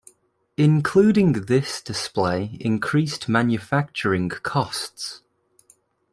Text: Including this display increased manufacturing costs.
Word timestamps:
Including 0.57 1.33
this 1.43 1.79
display 1.79 2.57
increased 2.59 3.29
manufacturing 3.29 4.29
costs. 4.29 5.21